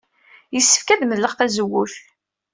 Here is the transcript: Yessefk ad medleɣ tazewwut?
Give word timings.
Yessefk 0.53 0.87
ad 0.89 1.01
medleɣ 1.05 1.33
tazewwut? 1.35 1.95